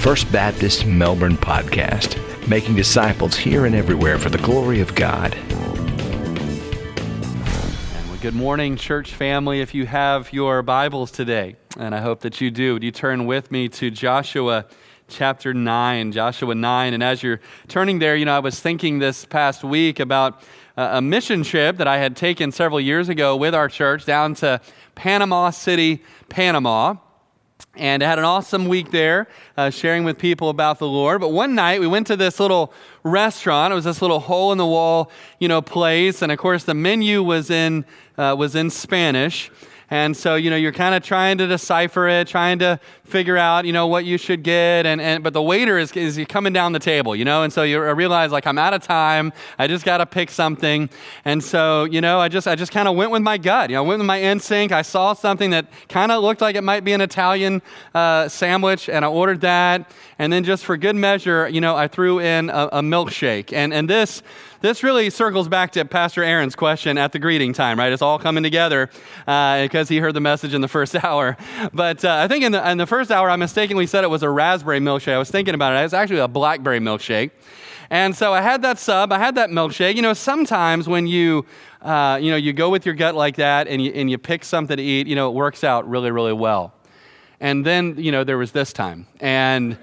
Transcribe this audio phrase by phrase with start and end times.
[0.00, 2.16] First Baptist Melbourne podcast,
[2.48, 5.36] making disciples here and everywhere for the glory of God.
[8.22, 9.60] Good morning, church family.
[9.60, 13.26] If you have your Bibles today, and I hope that you do, would you turn
[13.26, 14.64] with me to Joshua
[15.06, 16.12] chapter 9?
[16.12, 16.94] Joshua 9.
[16.94, 20.40] And as you're turning there, you know, I was thinking this past week about
[20.78, 24.32] uh, a mission trip that I had taken several years ago with our church down
[24.36, 24.62] to
[24.94, 26.94] Panama City, Panama
[27.76, 31.20] and I had an awesome week there uh, sharing with people about the Lord.
[31.20, 33.72] But one night we went to this little restaurant.
[33.72, 36.74] It was this little hole in the wall, you know, place, and of course the
[36.74, 37.84] menu was in
[38.18, 39.50] uh, was in Spanish.
[39.90, 43.64] And so, you know, you're kind of trying to decipher it, trying to figure out,
[43.64, 44.86] you know, what you should get.
[44.86, 47.64] And, and but the waiter is, is coming down the table, you know, and so
[47.64, 49.32] you realize like I'm out of time.
[49.58, 50.88] I just got to pick something.
[51.24, 53.70] And so, you know, I just I just kind of went with my gut.
[53.70, 54.72] You know, I went with my instinct.
[54.72, 57.60] I saw something that kind of looked like it might be an Italian
[57.92, 59.90] uh, sandwich, and I ordered that.
[60.18, 63.52] And then just for good measure, you know, I threw in a, a milkshake.
[63.52, 64.22] And and this
[64.60, 67.92] this really circles back to Pastor Aaron's question at the greeting time, right?
[67.92, 68.90] It's all coming together
[69.26, 71.36] uh, because he heard the message in the first hour.
[71.72, 74.22] But uh, I think in the, in the first hour, I mistakenly said it was
[74.22, 75.14] a raspberry milkshake.
[75.14, 75.80] I was thinking about it.
[75.80, 77.30] It was actually a blackberry milkshake.
[77.88, 79.96] And so I had that sub, I had that milkshake.
[79.96, 81.44] You know, sometimes when you,
[81.82, 84.44] uh, you know, you go with your gut like that and you, and you pick
[84.44, 86.72] something to eat, you know, it works out really, really well.
[87.40, 89.06] And then, you know, there was this time.
[89.18, 89.78] And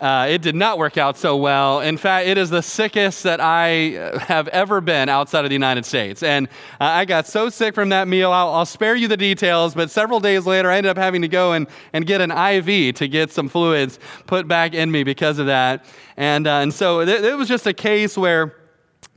[0.00, 1.80] uh, it did not work out so well.
[1.80, 5.84] In fact, it is the sickest that I have ever been outside of the United
[5.84, 6.22] States.
[6.22, 6.48] And
[6.80, 9.90] uh, I got so sick from that meal, I'll, I'll, spare you the details, but
[9.90, 13.08] several days later, I ended up having to go and, and get an IV to
[13.08, 15.84] get some fluids put back in me because of that.
[16.16, 18.56] And, uh, and so it, it was just a case where,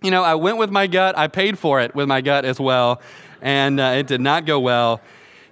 [0.02, 2.59] you know, I went with my gut, I paid for it with my gut as
[2.59, 3.02] well,
[3.42, 5.02] and uh, it did not go well.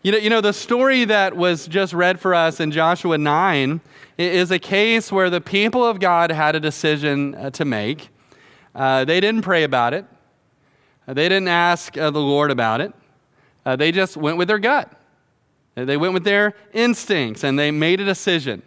[0.04, 3.82] You know, you know, the story that was just read for us in Joshua 9
[4.18, 8.10] is a case where the people of God had a decision uh, to make.
[8.74, 10.06] Uh, they didn't pray about it,
[11.08, 12.94] uh, they didn't ask uh, the Lord about it.
[13.64, 14.92] Uh, they just went with their gut.
[15.76, 18.64] They went with their instincts and they made a decision.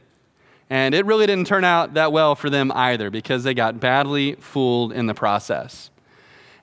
[0.70, 4.36] And it really didn't turn out that well for them either because they got badly
[4.36, 5.90] fooled in the process.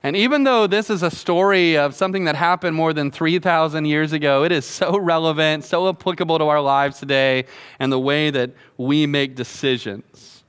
[0.04, 4.12] And even though this is a story of something that happened more than 3,000 years
[4.12, 7.44] ago, it is so relevant, so applicable to our lives today
[7.78, 10.42] and the way that we make decisions.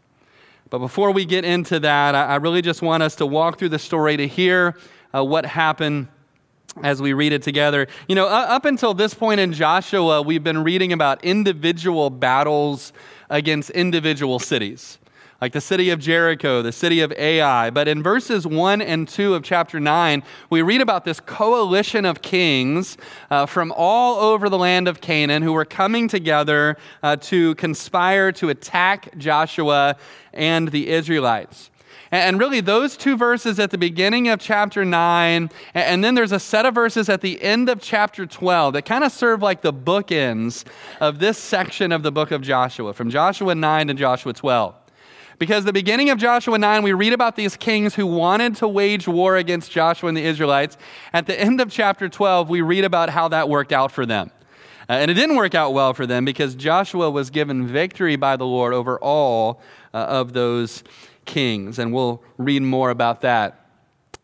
[0.71, 3.79] But before we get into that, I really just want us to walk through the
[3.79, 4.75] story to hear
[5.13, 6.07] uh, what happened
[6.81, 7.87] as we read it together.
[8.07, 12.91] You know, up until this point in Joshua, we've been reading about individual battles
[13.29, 14.97] against individual cities
[15.43, 17.69] like the city of Jericho, the city of Ai.
[17.69, 22.21] But in verses 1 and 2 of chapter 9, we read about this coalition of
[22.21, 22.95] kings
[23.29, 28.31] uh, from all over the land of Canaan who were coming together uh, to conspire
[28.31, 29.97] to attack Joshua
[30.31, 31.71] and the Israelites.
[32.09, 36.39] And really, those two verses at the beginning of chapter 9, and then there's a
[36.39, 39.73] set of verses at the end of chapter 12 that kind of serve like the
[39.73, 40.63] bookends
[41.01, 44.82] of this section of the book of Joshua, from Joshua 9 to Joshua 12.
[45.39, 49.07] Because the beginning of Joshua 9, we read about these kings who wanted to wage
[49.07, 50.77] war against Joshua and the Israelites.
[51.11, 54.31] At the end of chapter 12, we read about how that worked out for them.
[54.89, 58.35] Uh, and it didn't work out well for them because Joshua was given victory by
[58.35, 59.61] the Lord over all
[59.93, 60.83] uh, of those
[61.25, 61.79] kings.
[61.79, 63.63] And we'll read more about that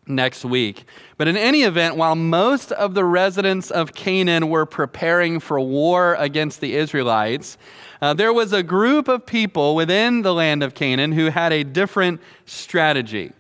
[0.06, 0.86] next week.
[1.18, 6.16] But in any event, while most of the residents of Canaan were preparing for war
[6.16, 7.58] against the Israelites,
[8.02, 11.64] uh, there was a group of people within the land of Canaan who had a
[11.64, 13.34] different strategy.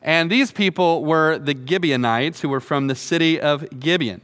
[0.00, 4.20] And these people were the Gibeonites, who were from the city of Gibeon.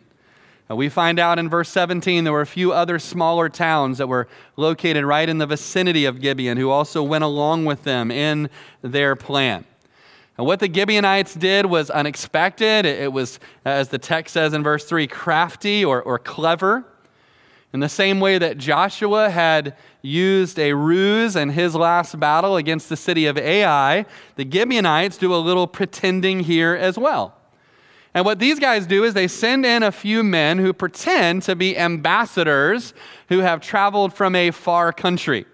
[0.71, 4.07] Uh, we find out in verse 17 there were a few other smaller towns that
[4.07, 8.51] were located right in the vicinity of Gibeon who also went along with them in
[8.83, 9.65] their plan.
[10.37, 12.85] And what the Gibeonites did was unexpected.
[12.87, 16.85] It was, as the text says in verse 3, crafty or, or clever.
[17.73, 22.89] In the same way that Joshua had used a ruse in his last battle against
[22.89, 24.07] the city of Ai,
[24.37, 27.35] the Gibeonites do a little pretending here as well.
[28.15, 31.55] And what these guys do is they send in a few men who pretend to
[31.55, 32.95] be ambassadors
[33.29, 35.45] who have traveled from a far country.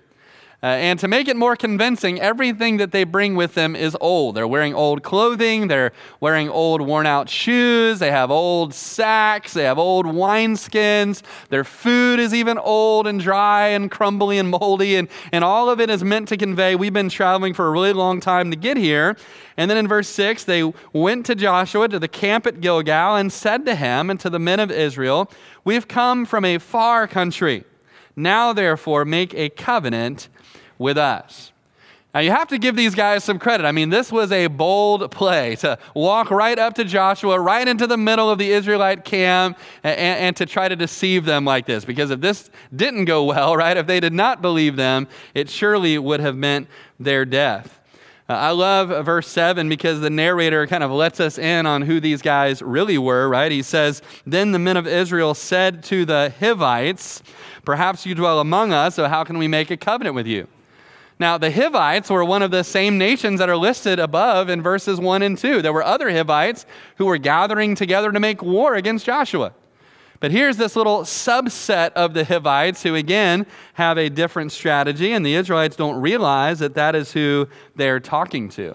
[0.64, 4.34] Uh, and to make it more convincing, everything that they bring with them is old.
[4.34, 9.64] They're wearing old clothing, they're wearing old worn out shoes, they have old sacks, they
[9.64, 11.20] have old wineskins,
[11.50, 15.82] their food is even old and dry and crumbly and moldy, and, and all of
[15.82, 18.78] it is meant to convey we've been traveling for a really long time to get
[18.78, 19.18] here.
[19.58, 23.30] And then in verse 6, they went to Joshua to the camp at Gilgal and
[23.30, 25.30] said to him and to the men of Israel,
[25.62, 27.64] We've come from a far country.
[28.16, 30.28] Now, therefore, make a covenant
[30.78, 31.52] with us.
[32.14, 33.66] Now, you have to give these guys some credit.
[33.66, 37.88] I mean, this was a bold play to walk right up to Joshua, right into
[37.88, 41.84] the middle of the Israelite camp, and, and, to try to deceive them like this.
[41.84, 45.98] Because if this didn't go well, right, if they did not believe them, it surely
[45.98, 46.68] would have meant
[47.00, 47.80] their death.
[48.28, 51.98] Uh, I love verse 7 because the narrator kind of lets us in on who
[51.98, 53.50] these guys really were, right?
[53.50, 57.24] He says, Then the men of Israel said to the Hivites,
[57.64, 60.46] Perhaps you dwell among us, so how can we make a covenant with you?
[61.18, 64.98] Now, the Hivites were one of the same nations that are listed above in verses
[64.98, 65.62] 1 and 2.
[65.62, 66.66] There were other Hivites
[66.96, 69.52] who were gathering together to make war against Joshua.
[70.18, 75.24] But here's this little subset of the Hivites who, again, have a different strategy, and
[75.24, 78.74] the Israelites don't realize that that is who they're talking to.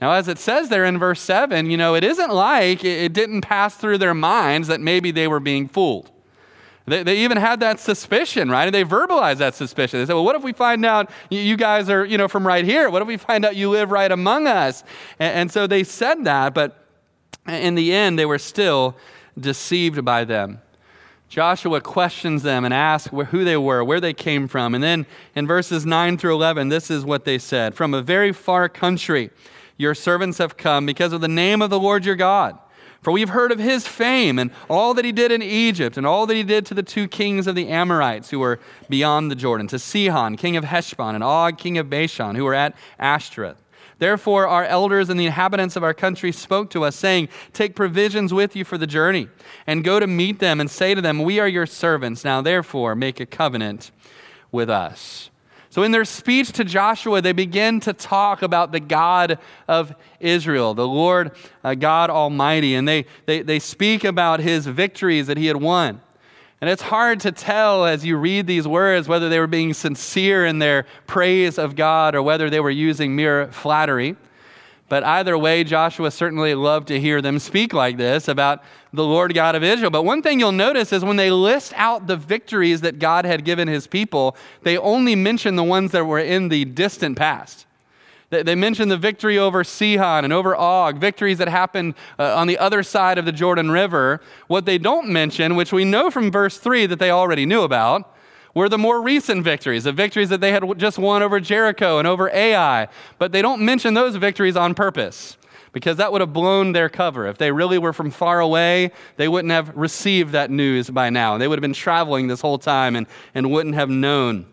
[0.00, 3.40] Now, as it says there in verse 7, you know, it isn't like it didn't
[3.40, 6.10] pass through their minds that maybe they were being fooled.
[6.86, 8.64] They, they even had that suspicion, right?
[8.64, 9.98] And they verbalized that suspicion.
[9.98, 12.64] They said, well, what if we find out you guys are, you know, from right
[12.64, 12.90] here?
[12.90, 14.84] What if we find out you live right among us?
[15.18, 16.86] And, and so they said that, but
[17.48, 18.96] in the end, they were still
[19.38, 20.60] deceived by them.
[21.28, 24.74] Joshua questions them and asks who they were, where they came from.
[24.74, 28.32] And then in verses 9 through 11, this is what they said From a very
[28.32, 29.30] far country,
[29.76, 32.58] your servants have come because of the name of the Lord your God.
[33.06, 36.26] For we've heard of his fame and all that he did in Egypt and all
[36.26, 38.58] that he did to the two kings of the Amorites who were
[38.88, 42.52] beyond the Jordan, to Sihon, king of Heshbon, and Og, king of Bashan, who were
[42.52, 43.62] at Ashtaroth.
[44.00, 48.34] Therefore, our elders and the inhabitants of our country spoke to us, saying, Take provisions
[48.34, 49.28] with you for the journey,
[49.68, 52.24] and go to meet them, and say to them, We are your servants.
[52.24, 53.92] Now, therefore, make a covenant
[54.50, 55.30] with us.
[55.76, 59.38] So, in their speech to Joshua, they begin to talk about the God
[59.68, 61.32] of Israel, the Lord
[61.62, 66.00] uh, God Almighty, and they, they, they speak about his victories that he had won.
[66.62, 70.46] And it's hard to tell as you read these words whether they were being sincere
[70.46, 74.16] in their praise of God or whether they were using mere flattery.
[74.88, 78.62] But either way, Joshua certainly loved to hear them speak like this about
[78.92, 79.90] the Lord God of Israel.
[79.90, 83.44] But one thing you'll notice is when they list out the victories that God had
[83.44, 87.66] given his people, they only mention the ones that were in the distant past.
[88.30, 92.58] They mention the victory over Sihon and over Og, victories that happened uh, on the
[92.58, 94.20] other side of the Jordan River.
[94.48, 98.15] What they don't mention, which we know from verse 3 that they already knew about,
[98.56, 102.08] were the more recent victories, the victories that they had just won over Jericho and
[102.08, 102.88] over Ai.
[103.18, 105.36] But they don't mention those victories on purpose
[105.72, 107.26] because that would have blown their cover.
[107.26, 111.36] If they really were from far away, they wouldn't have received that news by now.
[111.36, 114.46] They would have been traveling this whole time and, and wouldn't have known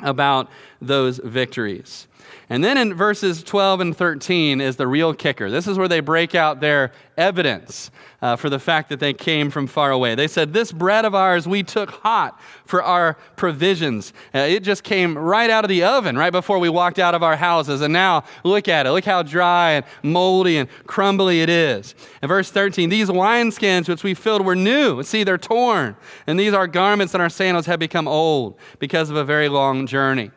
[0.00, 0.50] about
[0.82, 2.08] those victories.
[2.48, 5.50] And then in verses 12 and 13 is the real kicker.
[5.50, 7.90] This is where they break out their evidence
[8.22, 10.14] uh, for the fact that they came from far away.
[10.14, 14.12] They said, This bread of ours we took hot for our provisions.
[14.34, 17.22] Uh, it just came right out of the oven right before we walked out of
[17.22, 17.80] our houses.
[17.80, 18.90] And now look at it.
[18.90, 21.94] Look how dry and moldy and crumbly it is.
[22.22, 25.02] In verse 13, these wineskins which we filled were new.
[25.02, 25.96] See, they're torn.
[26.26, 29.86] And these our garments and our sandals have become old because of a very long
[29.86, 30.30] journey.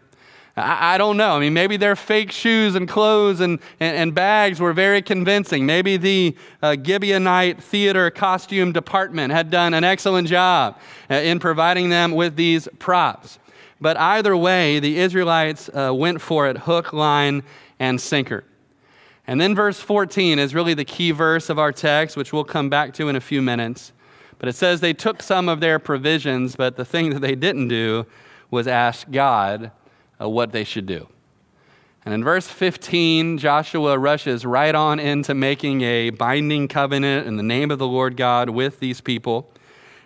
[0.55, 1.35] I, I, don't know.
[1.35, 5.65] I mean, maybe their fake shoes and clothes and, and, and bags were very convincing.
[5.65, 10.79] Maybe the uh, Gibeonite theater costume department had done an excellent job
[11.09, 13.39] uh, in providing them with these props.
[13.81, 17.43] But either way, the Israelites uh, went for it hook, line,
[17.79, 18.43] and sinker.
[19.25, 22.69] And then verse 14 is really the key verse of our text, which we'll come
[22.69, 23.93] back to in a few minutes.
[24.39, 27.67] But it says they took some of their provisions, but the thing that they didn't
[27.67, 28.05] do
[28.49, 29.71] was ask God
[30.21, 31.07] uh, what they should do.
[32.05, 37.43] And in verse 15, Joshua rushes right on into making a binding covenant in the
[37.43, 39.51] name of the Lord God with these people.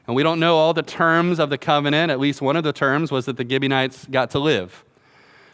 [0.07, 2.11] And we don't know all the terms of the covenant.
[2.11, 4.83] At least one of the terms was that the Gibeonites got to live.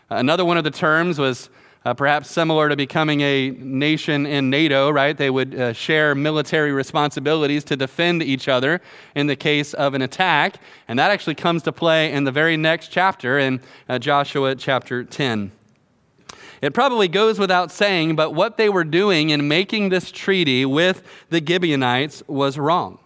[0.09, 1.49] Another one of the terms was
[1.85, 5.17] uh, perhaps similar to becoming a nation in NATO, right?
[5.17, 8.81] They would uh, share military responsibilities to defend each other
[9.15, 10.57] in the case of an attack.
[10.87, 15.03] And that actually comes to play in the very next chapter, in uh, Joshua chapter
[15.03, 15.51] 10.
[16.61, 21.03] It probably goes without saying, but what they were doing in making this treaty with
[21.29, 22.99] the Gibeonites was wrong.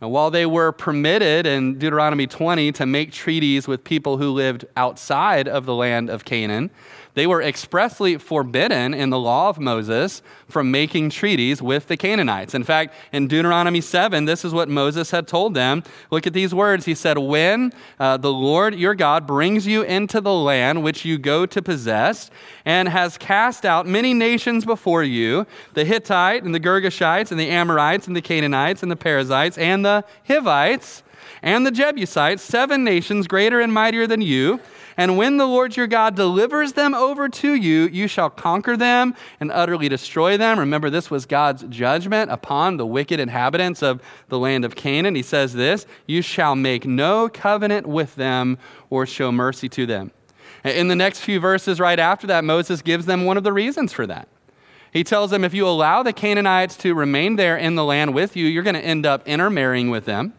[0.00, 5.46] While they were permitted in Deuteronomy 20 to make treaties with people who lived outside
[5.46, 6.70] of the land of Canaan,
[7.14, 12.54] they were expressly forbidden in the law of Moses from making treaties with the Canaanites.
[12.54, 15.82] In fact, in Deuteronomy 7, this is what Moses had told them.
[16.10, 16.84] Look at these words.
[16.84, 21.18] He said, When uh, the Lord your God brings you into the land which you
[21.18, 22.30] go to possess,
[22.64, 27.48] and has cast out many nations before you the Hittite, and the Girgashites, and the
[27.48, 31.02] Amorites, and the Canaanites, and the Perizzites, and the Hivites,
[31.42, 34.60] and the Jebusites, seven nations greater and mightier than you
[34.96, 39.14] And when the Lord your God delivers them over to you, you shall conquer them
[39.38, 40.58] and utterly destroy them.
[40.58, 45.14] Remember, this was God's judgment upon the wicked inhabitants of the land of Canaan.
[45.14, 50.10] He says this You shall make no covenant with them or show mercy to them.
[50.64, 53.92] In the next few verses, right after that, Moses gives them one of the reasons
[53.92, 54.28] for that.
[54.92, 58.36] He tells them if you allow the Canaanites to remain there in the land with
[58.36, 60.34] you, you're going to end up intermarrying with them.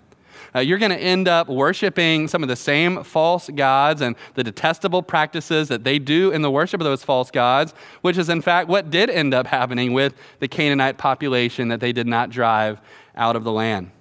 [0.54, 4.44] Uh, you're going to end up worshiping some of the same false gods and the
[4.44, 8.42] detestable practices that they do in the worship of those false gods, which is in
[8.42, 12.82] fact what did end up happening with the Canaanite population that they did not drive
[13.16, 13.92] out of the land.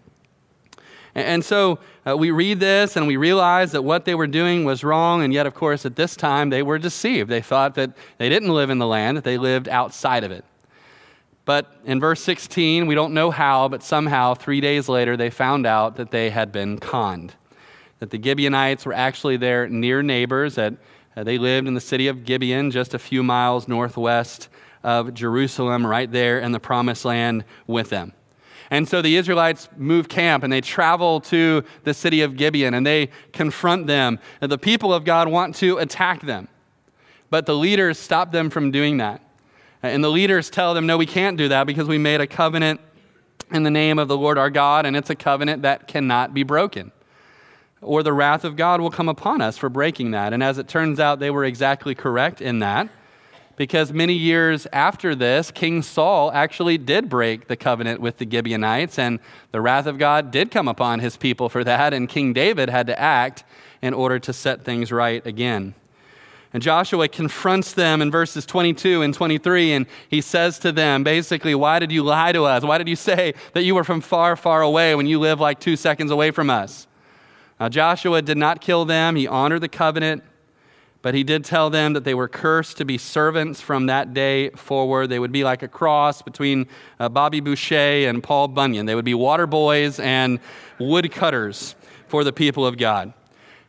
[1.14, 4.85] And, so uh, we read this and we realize that what they were doing was
[4.85, 7.28] wrong, and yet, of course, at this time they were deceived.
[7.28, 10.45] They thought that they didn't live in the land, that they lived outside of it.
[11.50, 15.66] But in verse 16, we don't know how, but somehow, three days later, they found
[15.66, 17.35] out that they had been conned.
[17.99, 20.75] That the Gibeonites were actually their near neighbors, that
[21.16, 24.49] uh, they lived in the city of Gibeon, just a few miles northwest
[24.85, 28.12] of Jerusalem, right there in the promised land with them.
[28.71, 32.87] And so the Israelites move camp and they travel to the city of Gibeon and
[32.87, 34.21] they confront them.
[34.40, 36.47] And the people of God want to attack them,
[37.28, 39.21] but the leaders stop them from doing that.
[39.82, 42.80] And the leaders tell them, no, we can't do that because we made a covenant
[43.50, 46.42] in the name of the Lord our God, and it's a covenant that cannot be
[46.42, 46.92] broken.
[47.80, 50.32] Or the wrath of God will come upon us for breaking that.
[50.32, 52.90] And as it turns out, they were exactly correct in that
[53.60, 58.99] because many years after this, King Saul actually did break the covenant with the Gibeonites,
[58.99, 59.20] and
[59.52, 62.87] the wrath of God did come upon his people for that, and King David had
[62.87, 63.44] to act
[63.82, 65.75] in order to set things right again.
[66.52, 71.54] And Joshua confronts them in verses 22 and 23, and he says to them, basically,
[71.54, 72.64] Why did you lie to us?
[72.64, 75.61] Why did you say that you were from far, far away when you live like
[75.61, 76.88] two seconds away from us?
[77.61, 80.25] Now, Joshua did not kill them, he honored the covenant,
[81.02, 84.50] but he did tell them that they were cursed to be servants from that day
[84.50, 85.07] forward.
[85.07, 86.66] They would be like a cross between
[86.99, 88.87] uh, Bobby Boucher and Paul Bunyan.
[88.87, 90.40] They would be water boys and
[90.78, 91.75] woodcutters
[92.09, 93.14] for the people of God.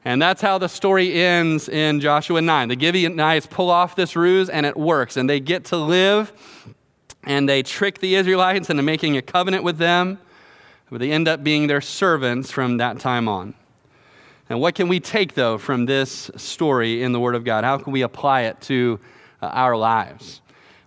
[0.03, 2.69] And that's how the story ends in Joshua 9.
[2.69, 5.15] The Gibeonites pull off this ruse and it works.
[5.15, 6.33] And they get to live
[7.23, 10.17] and they trick the Israelites into making a covenant with them.
[10.89, 13.53] But they end up being their servants from that time on.
[14.49, 17.63] And what can we take, though, from this story in the Word of God?
[17.63, 18.99] How can we apply it to
[19.41, 20.41] uh, our lives?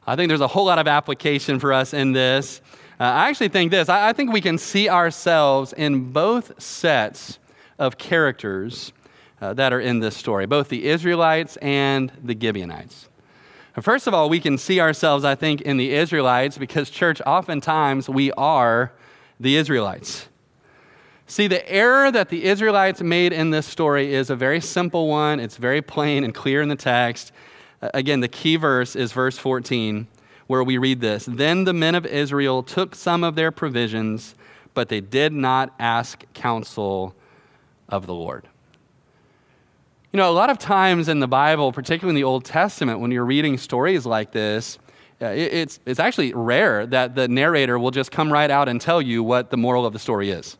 [0.06, 2.60] I think there's a whole lot of application for us in this.
[3.00, 7.38] Uh, I actually think this I, I think we can see ourselves in both sets
[7.78, 8.92] of characters
[9.44, 13.10] uh, that are in this story, both the Israelites and the Gibeonites.
[13.78, 18.08] First of all, we can see ourselves, I think, in the Israelites because, church, oftentimes
[18.08, 18.92] we are
[19.38, 20.28] the Israelites.
[21.26, 25.40] See, the error that the Israelites made in this story is a very simple one.
[25.40, 27.30] It's very plain and clear in the text.
[27.82, 30.06] Uh, again, the key verse is verse 14,
[30.46, 34.36] where we read this Then the men of Israel took some of their provisions,
[34.72, 37.14] but they did not ask counsel
[37.90, 38.48] of the Lord.
[40.14, 43.10] You know, a lot of times in the Bible, particularly in the Old Testament, when
[43.10, 44.78] you're reading stories like this,
[45.20, 49.02] uh, it's, it's actually rare that the narrator will just come right out and tell
[49.02, 50.56] you what the moral of the story is.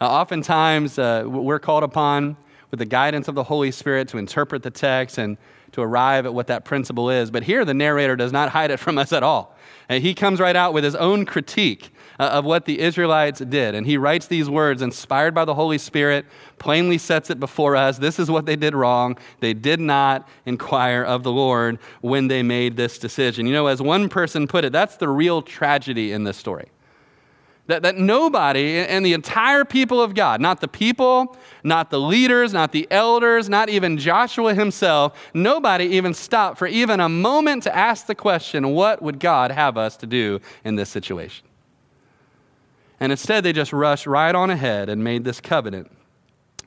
[0.00, 2.34] Uh, oftentimes, uh, we're called upon
[2.70, 5.36] with the guidance of the Holy Spirit to interpret the text and
[5.72, 7.30] to arrive at what that principle is.
[7.30, 9.54] But here, the narrator does not hide it from us at all.
[9.90, 13.38] And he comes right out with his own critique uh, Uh, of what the Israelites
[13.38, 13.76] did.
[13.76, 16.26] And he writes these words, inspired by the Holy Spirit,
[16.58, 17.98] plainly sets it before us.
[17.98, 19.16] This is what they did wrong.
[19.38, 23.46] They did not inquire of the Lord when they made this decision.
[23.46, 26.70] You know, as one person put it, that's the real tragedy in this story.
[27.68, 32.52] That, that nobody and the entire people of God, not the people, not the leaders,
[32.52, 37.76] not the elders, not even Joshua himself, nobody even stopped for even a moment to
[37.76, 41.47] ask the question, what would God have us to do in this situation?
[43.00, 45.90] And instead, they just rushed right on ahead and made this covenant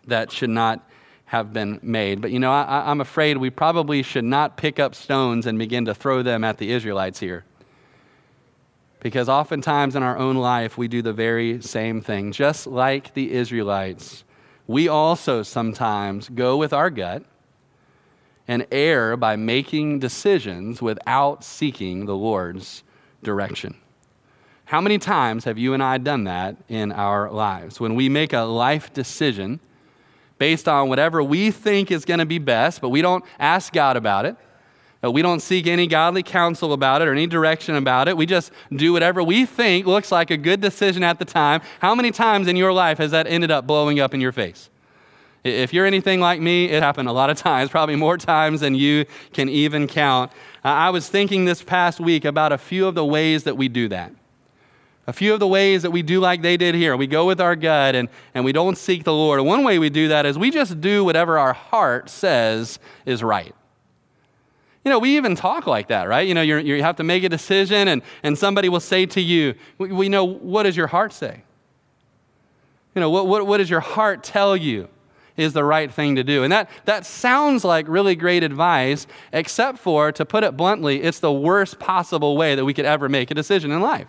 [0.07, 0.87] that should not
[1.25, 2.21] have been made.
[2.21, 5.85] But you know, I, am afraid we probably should not pick up stones and begin
[5.85, 7.45] to throw them at the Israelites here.
[8.99, 12.31] Because oftentimes in our own life, we do the very same thing.
[12.31, 14.23] Just like the Israelites,
[14.67, 17.23] we also sometimes go with our gut
[18.47, 22.83] and err by making decisions without seeking the Lord's
[23.23, 23.75] direction.
[24.71, 27.81] How many times have you and I done that in our lives?
[27.81, 29.59] When we make a life decision
[30.37, 33.97] based on whatever we think is going to be best, but we don't ask God
[33.97, 34.37] about it
[35.09, 38.15] we don't seek any godly counsel about it or any direction about it.
[38.15, 41.61] We just do whatever we think looks like a good decision at the time.
[41.79, 44.69] How many times in your life has that ended up blowing up in your face?
[45.43, 48.75] If you're anything like me, it happened a lot of times, probably more times than
[48.75, 50.31] you can even count.
[50.63, 53.87] I was thinking this past week about a few of the ways that we do
[53.87, 54.13] that.
[55.11, 56.95] A few of the ways that we do like they did here.
[56.95, 59.41] We go with our gut and, and we don't seek the Lord.
[59.41, 63.53] One way we do that is we just do whatever our heart says is right.
[64.85, 66.25] You know, we even talk like that, right?
[66.25, 69.53] You know, you have to make a decision, and, and somebody will say to you,
[69.77, 71.43] we, we know, what does your heart say?
[72.95, 74.87] You know, what, what, what does your heart tell you?
[75.35, 76.43] is the right thing to do.
[76.43, 81.19] And that, that sounds like really great advice, except for, to put it bluntly, it's
[81.19, 84.07] the worst possible way that we could ever make a decision in life.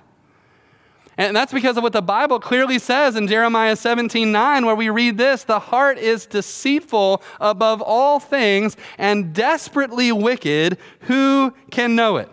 [1.19, 4.89] And that's because of what the Bible clearly says in Jeremiah 17 9, where we
[4.89, 10.79] read this the heart is deceitful above all things and desperately wicked.
[11.03, 12.31] Who can know it?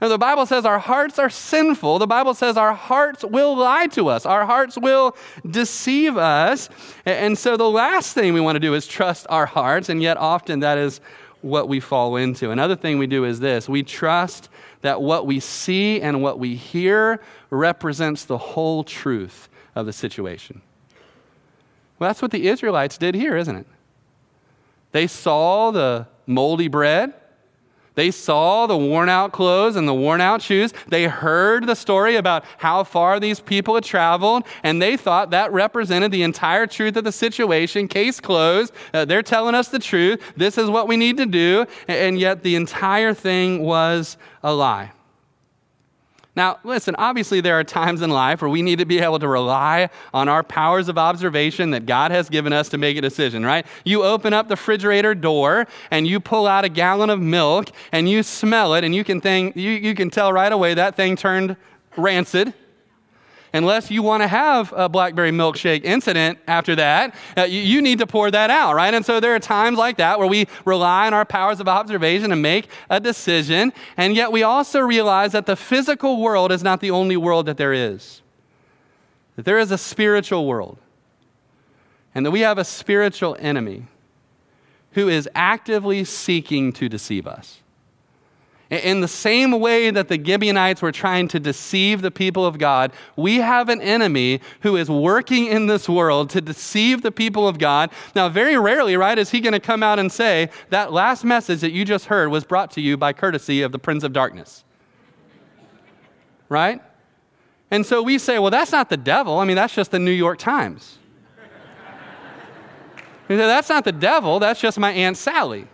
[0.00, 1.98] Now, the Bible says our hearts are sinful.
[1.98, 5.14] The Bible says our hearts will lie to us, our hearts will
[5.48, 6.70] deceive us.
[7.04, 10.16] And so, the last thing we want to do is trust our hearts, and yet
[10.16, 11.00] often that is
[11.42, 12.50] what we fall into.
[12.50, 14.49] Another thing we do is this we trust
[14.82, 17.20] that what we see and what we hear
[17.50, 20.62] represents the whole truth of the situation.
[21.98, 23.66] Well, that's what the Israelites did here, isn't it?
[24.92, 27.14] They saw the moldy bread.
[28.00, 30.72] They saw the worn out clothes and the worn out shoes.
[30.88, 35.52] They heard the story about how far these people had traveled, and they thought that
[35.52, 37.88] represented the entire truth of the situation.
[37.88, 38.72] Case closed.
[38.94, 40.32] Uh, they're telling us the truth.
[40.34, 41.66] This is what we need to do.
[41.88, 44.92] And yet the entire thing was a lie.
[46.40, 49.28] Now, listen, obviously, there are times in life where we need to be able to
[49.28, 53.44] rely on our powers of observation that God has given us to make a decision,
[53.44, 53.66] right?
[53.84, 58.08] You open up the refrigerator door and you pull out a gallon of milk and
[58.08, 61.14] you smell it, and you can, think, you, you can tell right away that thing
[61.14, 61.58] turned
[61.98, 62.54] rancid
[63.52, 67.98] unless you want to have a blackberry milkshake incident after that, uh, you, you, need
[67.98, 68.92] to pour that out, right?
[68.92, 72.30] And so there are times like that where we rely on our powers of observation
[72.30, 76.80] to make a decision, and yet we also realize that the physical world is not
[76.80, 78.22] the only world that there is,
[79.36, 80.78] that there is a spiritual world,
[82.14, 83.84] and that we have a spiritual enemy
[84.92, 87.60] who is actively seeking to deceive us.
[88.70, 92.92] In the same way that the Gibeonites were trying to deceive the people of God,
[93.16, 97.58] we have an enemy who is working in this world to deceive the people of
[97.58, 97.90] God.
[98.14, 101.62] Now, very rarely, right, is he going to come out and say, That last message
[101.62, 104.62] that you just heard was brought to you by courtesy of the Prince of Darkness.
[106.48, 106.80] right?
[107.72, 109.40] And so we say, Well, that's not the devil.
[109.40, 110.98] I mean, that's just the New York Times.
[113.26, 115.66] that's not the devil, that's just my Aunt Sally.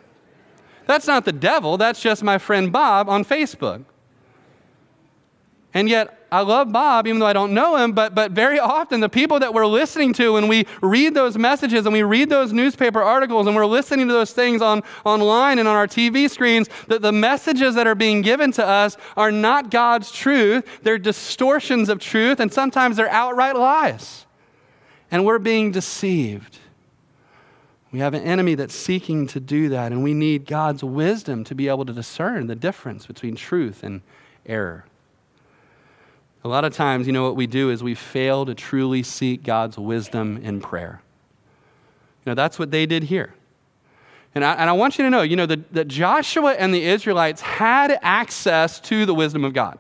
[0.87, 3.85] That's not the devil, that's just my friend Bob on Facebook.
[5.75, 9.01] And yet, I love Bob, even though I don't know him, but, but very often
[9.01, 12.53] the people that we're listening to when we read those messages and we read those
[12.53, 16.69] newspaper articles and we're listening to those things on, online and on our TV screens,
[16.89, 20.65] that the messages that are being given to us are not God's truth.
[20.83, 24.27] They're distortions of truth, and sometimes they're outright lies.
[25.11, 26.59] And we're being deceived.
[27.97, 31.55] We have an enemy that's seeking to do that, and we need God's wisdom to
[31.55, 34.03] be able to discern the difference between truth and
[34.45, 34.85] error.
[36.45, 39.45] A lot of times, you know, what we do is we fail to truly seek
[39.45, 41.01] God's wisdom in prayer.
[42.27, 43.33] You know, that's what they did here.
[44.35, 46.85] And I, and I want you to know, you know, that, that Joshua and the
[46.85, 49.79] Israelites had access to the wisdom of God.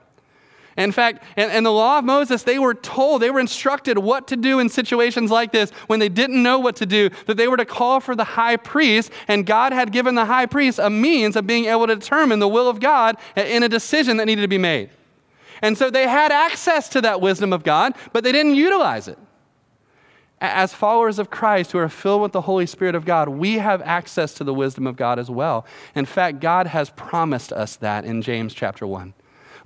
[0.76, 4.28] In fact, in, in, the law of Moses, they were told, they were instructed what
[4.28, 7.48] to do in situations like this when they didn't know what to do, that they
[7.48, 10.90] were to call for the high priest, and God had given the high priest a
[10.90, 14.42] means of being able to determine the will of God in a decision that needed
[14.42, 14.90] to be made.
[15.62, 19.18] And so they had access to that wisdom of God, but they didn't utilize it.
[20.38, 23.80] As followers of Christ who are filled with the Holy Spirit of God, we have
[23.80, 25.64] access to the wisdom of God as well.
[25.94, 29.14] In fact, God has promised us that in James chapter 1.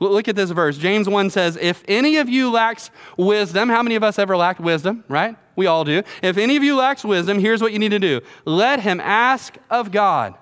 [0.01, 0.79] Look at this verse.
[0.79, 4.59] James 1 says, If any of you lacks wisdom, how many of us ever lacked
[4.59, 5.37] wisdom, right?
[5.57, 6.03] We all do.
[6.23, 9.59] If any of you lacks wisdom, here's what you need to do let him ask
[9.69, 10.35] of God,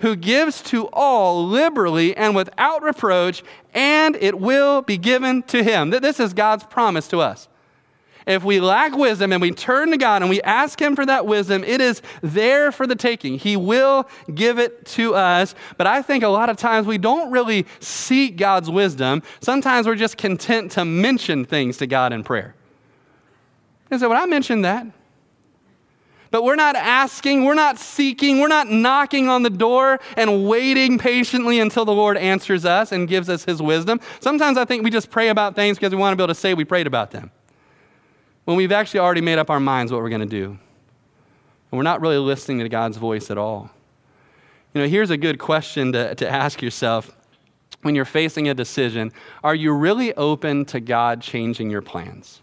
[0.00, 5.88] who gives to all liberally and without reproach, and it will be given to him.
[5.88, 7.48] This is God's promise to us.
[8.28, 11.24] If we lack wisdom and we turn to God and we ask Him for that
[11.24, 13.38] wisdom, it is there for the taking.
[13.38, 15.54] He will give it to us.
[15.78, 19.22] But I think a lot of times we don't really seek God's wisdom.
[19.40, 22.54] Sometimes we're just content to mention things to God in prayer.
[23.90, 24.86] And so when I mentioned that,
[26.30, 30.98] but we're not asking, we're not seeking, we're not knocking on the door and waiting
[30.98, 33.98] patiently until the Lord answers us and gives us His wisdom.
[34.20, 36.38] Sometimes I think we just pray about things because we want to be able to
[36.38, 37.30] say we prayed about them
[38.48, 40.46] when we've actually already made up our minds what we're going to do.
[40.46, 40.58] And
[41.70, 43.68] we're not really listening to God's voice at all.
[44.72, 47.14] You know, here's a good question to, to ask yourself
[47.82, 49.12] when you're facing a decision
[49.44, 52.40] Are you really open to God changing your plans?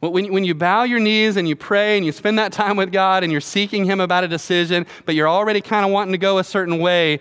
[0.00, 2.92] When, when you bow your knees and you pray and you spend that time with
[2.92, 6.18] God and you're seeking Him about a decision, but you're already kind of wanting to
[6.18, 7.20] go a certain way,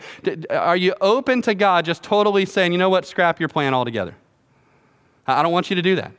[0.49, 4.17] are you open to God just totally saying, you know what, scrap your plan altogether?
[5.25, 6.11] I don't want you to do that.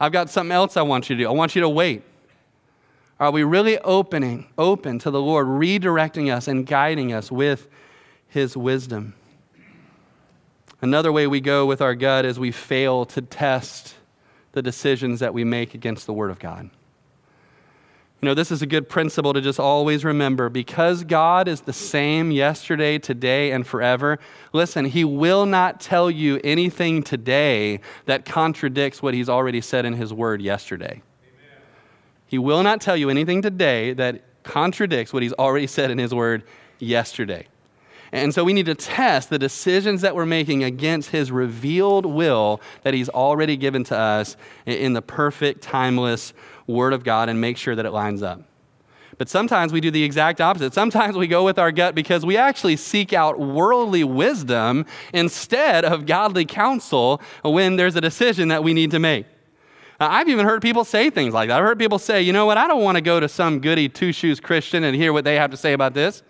[0.00, 1.28] I've got something else I want you to do.
[1.28, 2.02] I want you to wait.
[3.20, 7.68] Are we really opening, open to the Lord, redirecting us and guiding us with
[8.26, 9.14] His wisdom?
[10.80, 13.94] Another way we go with our gut is we fail to test
[14.50, 16.70] the decisions that we make against the Word of God.
[18.22, 20.48] You know, this is a good principle to just always remember.
[20.48, 24.20] Because God is the same yesterday, today, and forever,
[24.52, 29.94] listen, He will not tell you anything today that contradicts what He's already said in
[29.94, 31.02] His Word yesterday.
[31.02, 31.62] Amen.
[32.28, 36.14] He will not tell you anything today that contradicts what He's already said in His
[36.14, 36.44] Word
[36.78, 37.48] yesterday.
[38.12, 42.60] And so we need to test the decisions that we're making against his revealed will
[42.82, 46.34] that he's already given to us in the perfect, timeless
[46.66, 48.42] Word of God and make sure that it lines up.
[49.18, 50.74] But sometimes we do the exact opposite.
[50.74, 56.06] Sometimes we go with our gut because we actually seek out worldly wisdom instead of
[56.06, 59.26] godly counsel when there's a decision that we need to make.
[60.00, 61.58] I've even heard people say things like that.
[61.58, 63.88] I've heard people say, you know what, I don't want to go to some goody
[63.88, 66.22] two shoes Christian and hear what they have to say about this.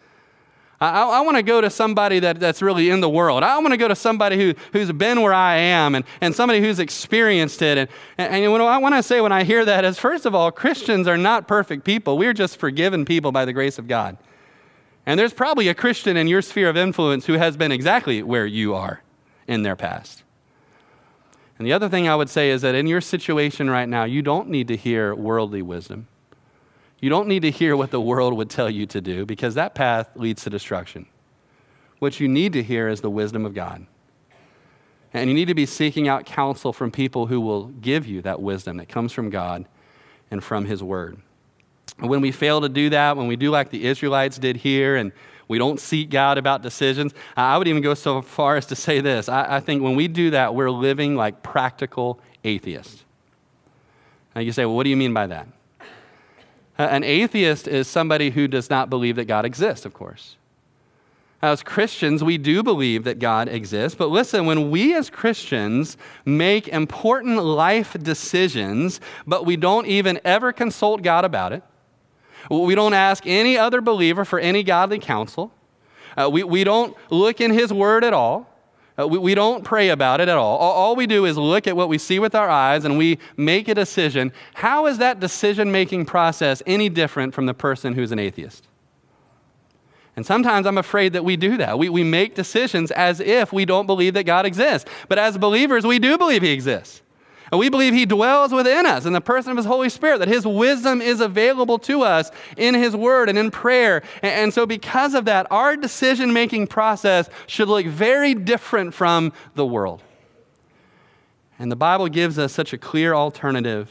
[0.82, 3.44] I, I want to go to somebody that, that's really in the world.
[3.44, 6.60] I want to go to somebody who, who's been where I am and, and somebody
[6.60, 7.78] who's experienced it.
[7.78, 10.34] And, and, and what I want to say when I hear that is, first of
[10.34, 12.18] all, Christians are not perfect people.
[12.18, 14.18] We're just forgiven people by the grace of God.
[15.06, 18.46] And there's probably a Christian in your sphere of influence who has been exactly where
[18.46, 19.02] you are
[19.46, 20.24] in their past.
[21.58, 24.20] And the other thing I would say is that in your situation right now, you
[24.20, 26.08] don't need to hear worldly wisdom.
[27.02, 29.74] You don't need to hear what the world would tell you to do because that
[29.74, 31.06] path leads to destruction.
[31.98, 33.86] What you need to hear is the wisdom of God.
[35.12, 38.40] And you need to be seeking out counsel from people who will give you that
[38.40, 39.66] wisdom that comes from God
[40.30, 41.20] and from His Word.
[41.98, 44.94] And when we fail to do that, when we do like the Israelites did here,
[44.94, 45.10] and
[45.48, 49.00] we don't seek God about decisions, I would even go so far as to say
[49.00, 49.28] this.
[49.28, 53.04] I, I think when we do that, we're living like practical atheists.
[54.36, 55.48] Now you say, well, what do you mean by that?
[56.78, 60.36] An atheist is somebody who does not believe that God exists, of course.
[61.42, 66.68] As Christians, we do believe that God exists, but listen, when we as Christians make
[66.68, 71.64] important life decisions, but we don't even ever consult God about it,
[72.48, 75.52] we don't ask any other believer for any godly counsel,
[76.16, 78.51] uh, we, we don't look in His Word at all,
[78.98, 80.58] uh, we, we don't pray about it at all.
[80.58, 80.72] all.
[80.72, 83.68] All we do is look at what we see with our eyes and we make
[83.68, 84.32] a decision.
[84.54, 88.68] How is that decision making process any different from the person who's an atheist?
[90.14, 91.78] And sometimes I'm afraid that we do that.
[91.78, 94.90] We, we make decisions as if we don't believe that God exists.
[95.08, 97.01] But as believers, we do believe He exists.
[97.52, 100.28] And we believe He dwells within us in the person of His Holy Spirit, that
[100.28, 104.02] His wisdom is available to us in His Word and in prayer.
[104.22, 109.66] And, so, because of that, our decision making process should look very different from the
[109.66, 110.02] world.
[111.58, 113.90] And the Bible gives us such a clear alternative,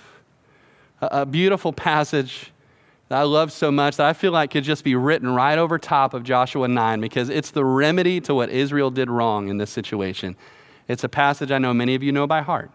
[1.00, 2.52] a, a beautiful passage
[3.10, 5.78] that I love so much that I feel like could just be written right over
[5.78, 9.70] top of Joshua 9 because it's the remedy to what Israel did wrong in this
[9.70, 10.36] situation.
[10.88, 12.72] It's a passage I know many of you know by heart.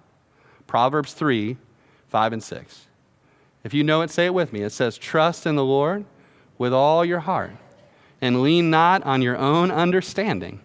[0.66, 1.56] Proverbs 3
[2.08, 2.86] 5 and 6.
[3.64, 4.62] If you know it, say it with me.
[4.62, 6.04] It says, Trust in the Lord
[6.56, 7.52] with all your heart,
[8.20, 10.60] and lean not on your own understanding.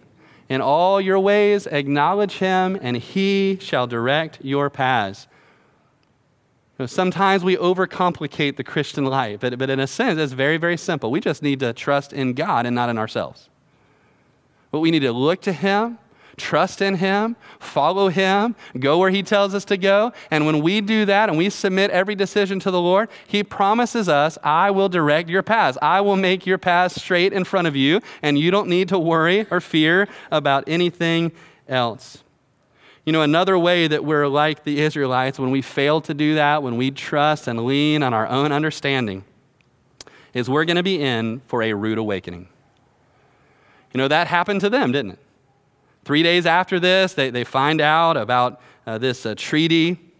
[0.48, 5.26] In all your ways, acknowledge him, and he shall direct your paths.
[6.86, 11.10] Sometimes we overcomplicate the Christian life, but, but in a sense, it's very, very simple.
[11.10, 13.48] We just need to trust in God and not in ourselves.
[14.70, 15.98] But we need to look to him
[16.36, 20.12] trust in Him, follow Him, go where He tells us to go.
[20.30, 24.08] And when we do that and we submit every decision to the Lord, He promises
[24.08, 25.78] us, I will direct your paths.
[25.82, 28.98] I will make your paths straight in front of you, and you don't need to
[28.98, 31.32] worry or fear about anything
[31.68, 32.22] else.
[33.04, 36.62] You know, another way that we're like the Israelites when we fail to do that,
[36.62, 39.24] when we trust and lean on our own understanding,
[40.32, 42.48] is we're going to be in for a rude awakening.
[43.92, 45.18] You know, that happened to them, didn't it?
[46.04, 50.11] Three days after this, they, they find out about uh, this uh, treaty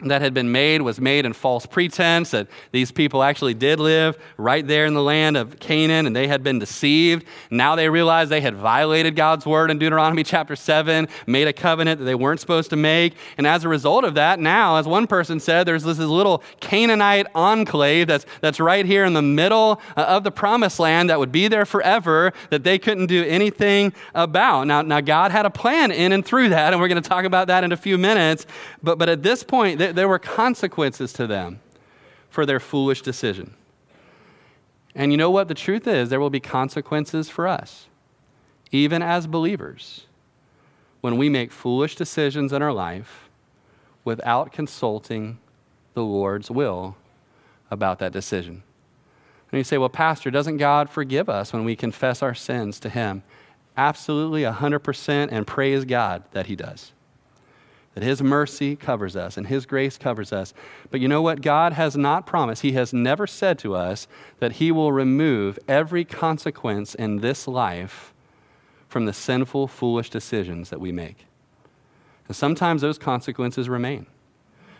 [0.00, 4.18] that had been made was made in false pretense that these people actually did live
[4.36, 7.24] right there in the land of Canaan and they had been deceived.
[7.48, 12.00] Now they realized they had violated God's word in Deuteronomy chapter 7, made a covenant
[12.00, 13.14] that they weren't supposed to make.
[13.38, 17.28] And as a result of that, now, as one person said, there's this little Canaanite
[17.32, 21.32] enclave that's, that's right here in the middle uh, of the promised land that would
[21.32, 24.66] be there forever that they couldn't do anything about.
[24.66, 27.24] Now, now God had a plan in and through that, and we're going to talk
[27.24, 28.44] about that in a few minutes.
[28.82, 31.60] But, but at this point, there, were consequences to them
[32.30, 33.54] for their foolish decision.
[34.94, 35.48] And you know what?
[35.48, 37.86] The truth is, there will be consequences for us,
[38.70, 40.06] even as believers,
[41.00, 43.28] when we make foolish decisions in our life
[44.04, 45.38] without consulting
[45.94, 46.96] the Lord's will
[47.70, 48.62] about that decision.
[49.50, 52.88] And you say, well, Pastor, doesn't God forgive us when we confess our sins to
[52.88, 53.22] Him?
[53.76, 56.93] Absolutely, 100%, and praise God that He does
[57.94, 60.52] that His mercy covers us and His grace covers us.
[60.90, 61.42] But you know what?
[61.42, 64.06] God has not promised, He has never said to us
[64.40, 68.12] that He will remove every consequence in this life
[68.88, 71.26] from the sinful, foolish decisions that we make.
[72.28, 74.06] And sometimes those consequences remain.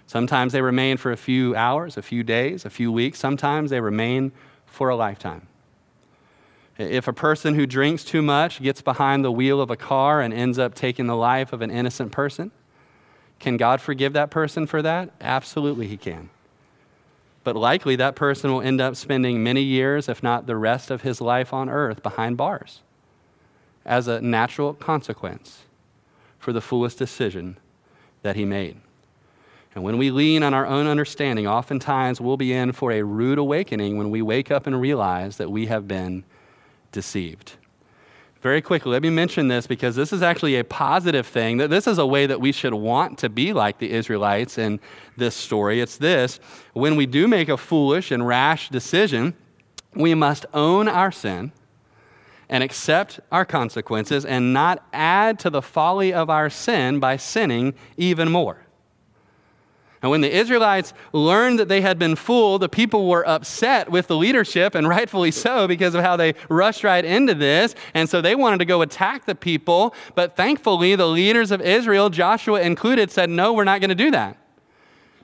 [0.07, 3.18] Sometimes they remain for a few hours, a few days, a few weeks.
[3.18, 4.33] Sometimes they remain
[4.66, 5.46] for a lifetime.
[6.77, 10.35] If a person who drinks too much gets behind the wheel of a car and
[10.35, 12.50] ends up taking the life of an innocent person,
[13.44, 15.11] can God forgive that person for that?
[15.20, 16.30] Absolutely, He can.
[17.42, 21.02] But likely that person will end up spending many years, if not the rest of
[21.02, 22.80] his life on earth, behind bars
[23.85, 25.64] as a natural consequence
[26.38, 27.59] for the foolish decision
[28.22, 28.78] that he made.
[29.74, 33.37] And when we lean on our own understanding, oftentimes we'll be in for a rude
[33.37, 36.24] awakening when we wake up and realize that we have been
[36.92, 37.57] deceived
[38.44, 41.57] very quickly, let me mention this because this is actually a positive thing.
[41.57, 44.80] That this is a way that we should want to be like the Israelites in
[45.16, 45.80] this story.
[45.80, 46.40] It's this
[46.74, 49.33] when we do make a foolish and rash decision,
[49.94, 51.52] we must own our sin
[52.50, 57.72] and accept our consequences and not add to the folly of our sin by sinning
[57.96, 58.59] even more.
[60.04, 64.06] And when the Israelites learned that they had been fooled, the people were upset with
[64.06, 67.74] the leadership, and rightfully so, because of how they rushed right into this.
[67.94, 69.94] And so they wanted to go attack the people.
[70.14, 74.10] But thankfully, the leaders of Israel, Joshua included, said, No, we're not going to do
[74.10, 74.36] that.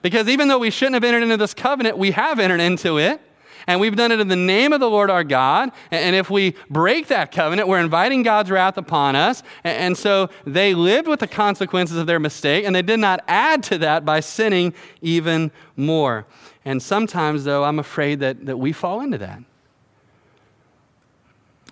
[0.00, 3.20] Because even though we shouldn't have entered into this covenant, we have entered into it
[3.70, 5.70] and we've done it in the name of the Lord our God.
[5.92, 9.44] And if we break that covenant, we're inviting God's wrath upon us.
[9.62, 13.62] And so they lived with the consequences of their mistake, and they did not add
[13.64, 16.26] to that by sinning even more.
[16.64, 19.42] And sometimes, though, I'm afraid that, that we fall into that.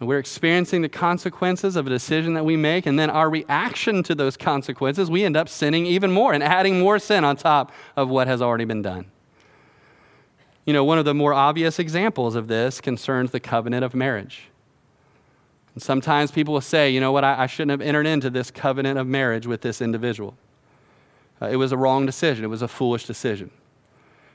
[0.00, 4.14] We're experiencing the consequences of a decision that we make, and then our reaction to
[4.14, 8.08] those consequences, we end up sinning even more and adding more sin on top of
[8.08, 9.10] what has already been done.
[10.68, 14.50] You know, one of the more obvious examples of this concerns the covenant of marriage.
[15.72, 18.50] And sometimes people will say, you know what, I, I, shouldn't have entered into this
[18.50, 20.36] covenant of marriage with this individual.
[21.40, 23.50] Uh, it was a wrong decision, it was a foolish decision.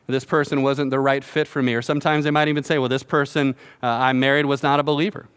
[0.08, 1.76] This person wasn't the right fit for me.
[1.76, 4.84] Or sometimes they might even say, well, this person uh, I married was not a
[4.84, 5.28] believer.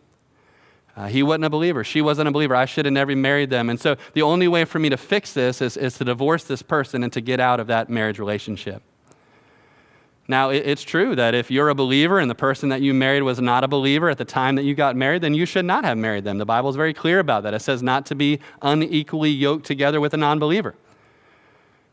[0.96, 1.84] Uh, he wasn't a believer.
[1.84, 2.56] She wasn't a believer.
[2.56, 3.68] I should have never married them.
[3.68, 6.62] And so the only way for me to fix this is, is to divorce this
[6.62, 8.82] person and to get out of that marriage relationship.
[10.28, 13.40] Now, it's true that if you're a believer and the person that you married was
[13.40, 15.96] not a believer at the time that you got married, then you should not have
[15.96, 16.38] married them.
[16.38, 17.54] The Bible is very clear about that.
[17.54, 20.74] It says not to be unequally yoked together with a non believer.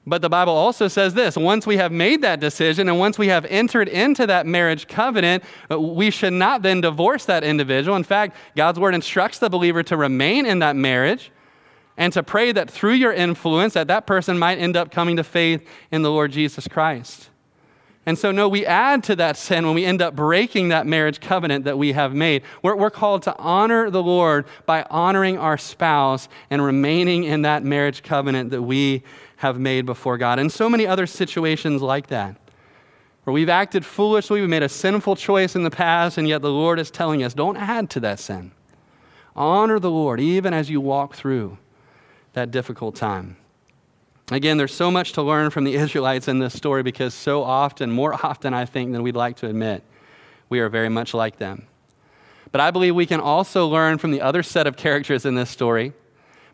[0.06, 3.28] But the Bible also says this once we have made that decision and once we
[3.28, 7.96] have entered into that marriage covenant, uh, we should not then divorce that individual.
[7.96, 11.32] In fact, God's word instructs the believer to remain in that marriage
[11.98, 15.24] and to pray that through your influence that that person might end up coming to
[15.24, 17.30] faith in the Lord Jesus Christ.
[18.06, 21.22] And so, no, we add to that sin when we end up breaking that marriage
[21.22, 22.44] covenant that we have made.
[22.62, 27.64] We're, we're, called to honor the Lord by honoring our spouse and remaining in that
[27.64, 29.04] marriage covenant that we
[29.38, 30.38] have made before God.
[30.38, 32.36] And so many other situations like that,
[33.24, 36.52] where we've acted foolishly, we've made a sinful choice in the past, and yet the
[36.52, 38.52] Lord is telling us don't add to that sin.
[39.34, 41.58] Honor the Lord even as you walk through
[42.34, 43.38] that difficult time.
[44.32, 47.92] Again, there's so much to learn from the Israelites in this story because so often,
[47.92, 49.84] more often, I think, than we'd like to admit,
[50.50, 51.68] we are very much like them.
[52.52, 55.50] But I believe we can also learn from the other set of characters in this
[55.50, 55.94] story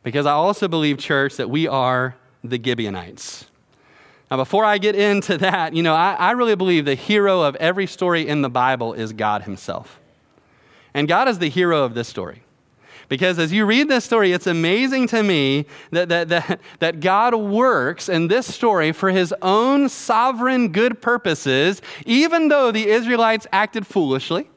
[0.02, 3.46] because I also believe, church, that we are the Gibeonites.
[4.32, 7.56] Now, before I get into that, you know, I, I really believe the hero of
[7.58, 10.00] every story in the Bible is God Himself.
[10.94, 12.44] And God is the hero of this story.
[13.10, 17.36] Because as you read this story, it's amazing to me that, that, that, that God
[17.36, 23.86] works in this story for his own sovereign good purposes, even though the Israelites acted
[23.86, 24.48] foolishly.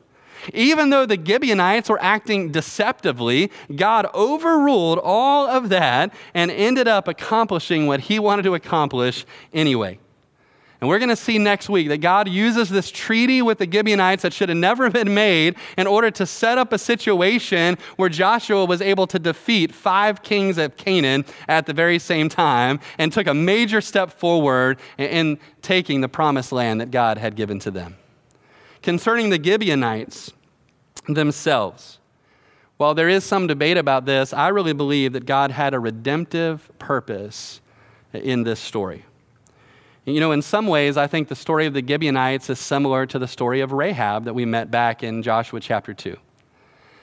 [0.53, 7.07] Even though the Gibeonites were acting deceptively, God overruled all of that and ended up
[7.07, 9.99] accomplishing what he wanted to accomplish anyway.
[10.83, 14.23] And we're going to see next week that God uses this treaty with the Gibeonites
[14.23, 18.65] that should have never been made in order to set up a situation where Joshua
[18.65, 23.29] was able to defeat five kings of Canaan at the very same time and took
[23.29, 27.97] a major step forward in taking the promised land that God had given to them.
[28.83, 30.33] Concerning the Gibeonites
[31.07, 32.01] themselves,
[32.79, 36.77] while there is some debate about this, I really believe that God had a redemptive
[36.81, 37.61] purpose
[38.13, 39.05] in this story.
[40.05, 43.21] You know, in some ways, I think the story of the Gibeonites is similar to
[43.21, 46.17] the story of Rahab that we met back in Joshua chapter 2.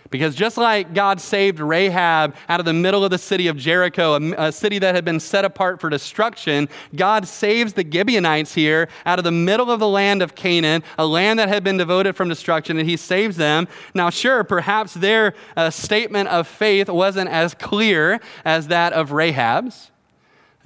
[0.09, 4.15] Because just like God saved Rahab out of the middle of the city of Jericho,
[4.15, 8.89] a, a, city that had been set apart for destruction, God saves the Gibeonites here
[9.05, 12.15] out of the middle of the land of Canaan, a land that had been devoted
[12.15, 13.67] from destruction, and He saves them.
[13.93, 19.91] Now, sure, perhaps their uh, statement of faith wasn't as clear as that of Rahab's.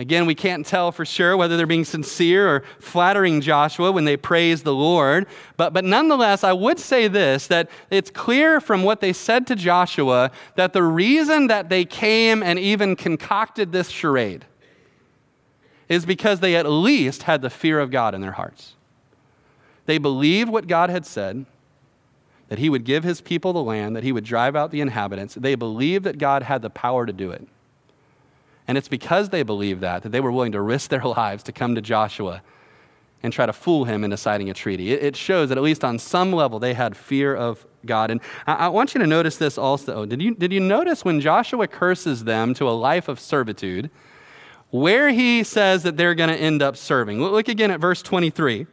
[0.04, 4.18] Again, we can't tell for sure whether they're being sincere or flattering Joshua when they
[4.18, 5.28] praise the Lord.
[5.56, 9.56] But, but nonetheless, I would say this that it's clear from what they said to
[9.56, 14.44] Joshua that the reason that they came and even concocted this charade
[15.88, 18.74] is because they at least had the fear of God in their hearts.
[19.86, 21.46] They believed what God had said,
[22.50, 25.36] that He would give His people the land, that He would drive out the inhabitants.
[25.36, 27.48] They believed that God had the power to do it.
[28.67, 31.52] And it's because they believed that that they were willing to risk their lives to
[31.52, 32.41] come to Joshua
[33.23, 34.91] and try to fool him into signing a treaty.
[34.91, 38.12] It, it shows that at least on some level they had fear of God.
[38.12, 40.06] And I, I want you to notice this also.
[40.06, 43.89] Did you, did you notice when Joshua curses them to a life of servitude,
[44.71, 47.21] where he says that they're going to end up serving?
[47.21, 48.67] Look again at verse 23.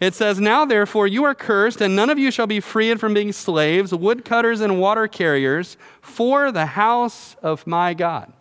[0.00, 3.14] It says, Now therefore you are cursed, and none of you shall be freed from
[3.14, 8.32] being slaves, woodcutters, and water carriers for the house of my God.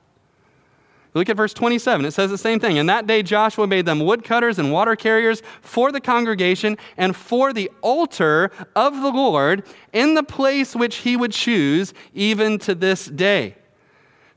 [1.16, 2.06] Look at verse 27.
[2.06, 2.78] It says the same thing.
[2.78, 7.54] And that day Joshua made them woodcutters and water carriers for the congregation and for
[7.54, 13.06] the altar of the Lord in the place which he would choose, even to this
[13.06, 13.56] day.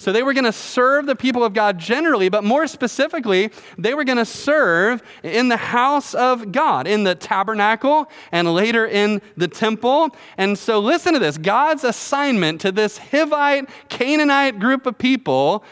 [0.01, 3.95] So they were going to serve the people of God generally, but more specifically, they
[3.95, 9.21] were going to serve in the house of God, in the tabernacle, and later in
[9.37, 10.15] the temple.
[10.37, 15.65] And so listen to this God's assignment to this Hivite, Canaanite group of people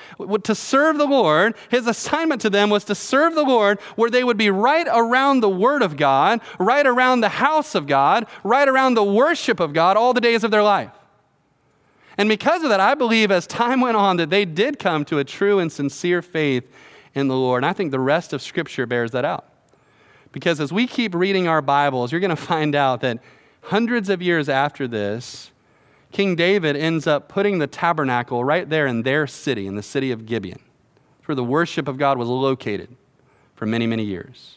[0.42, 4.24] to serve the Lord, his assignment to them was to serve the Lord where they
[4.24, 8.68] would be right around the Word of God, right around the house of God, right
[8.68, 10.90] around the worship of God all the days of their life.
[12.18, 15.18] And because of that, I believe as time went on that they did come to
[15.18, 16.70] a true and sincere faith
[17.14, 17.62] in the Lord.
[17.62, 19.46] And I think the rest of Scripture bears that out.
[20.32, 23.18] Because as we keep reading our Bibles, you're going to find out that
[23.62, 25.50] hundreds of years after this,
[26.12, 30.10] King David ends up putting the tabernacle right there in their city, in the city
[30.10, 30.60] of Gibeon,
[31.24, 32.94] where the worship of God was located
[33.54, 34.55] for many, many years.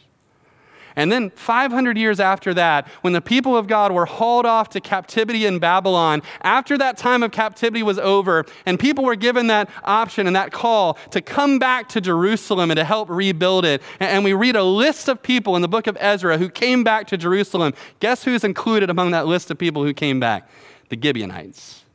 [1.00, 4.82] And then 500 years after that, when the people of God were hauled off to
[4.82, 9.70] captivity in Babylon, after that time of captivity was over, and people were given that
[9.86, 13.82] option and that call to come back to Jerusalem and to help rebuild it.
[14.02, 17.08] And we read a list of people in the book of Ezra who came back
[17.08, 17.74] to Jerusalem.
[18.02, 20.50] Guess who's included among that list of people who came back?
[20.90, 21.86] The Gibeonites.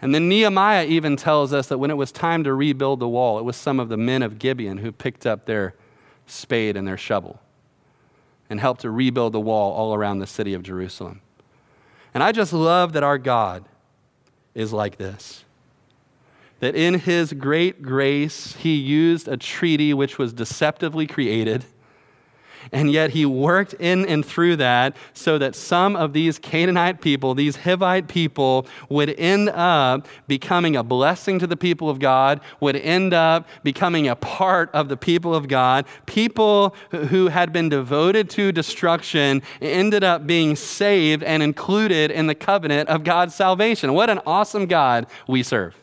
[0.00, 3.40] And then Nehemiah even tells us that when it was time to rebuild the wall,
[3.40, 5.74] it was some of the men of Gibeon who picked up their
[6.28, 7.40] spade and their shovel
[8.48, 11.20] and helped to rebuild the wall all around the city of Jerusalem.
[12.14, 13.64] And I just love that our God
[14.54, 15.44] is like this.
[16.60, 21.66] That in his great grace, he used a treaty which was deceptively created
[22.72, 27.34] and yet he worked in and through that so that some of these Canaanite people,
[27.34, 32.76] these Hivite people, would end up becoming a blessing to the people of God, would
[32.76, 35.86] end up becoming a part of the people of God.
[36.06, 42.34] People who had been devoted to destruction ended up being saved and included in the
[42.34, 43.92] covenant of God's salvation.
[43.92, 45.74] What an awesome God we serve.